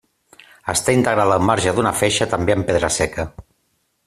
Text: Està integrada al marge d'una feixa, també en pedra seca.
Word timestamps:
Està 0.73 0.95
integrada 0.99 1.35
al 1.41 1.45
marge 1.51 1.75
d'una 1.81 1.93
feixa, 2.01 2.31
també 2.35 2.57
en 2.59 2.65
pedra 2.71 2.95
seca. 3.01 3.29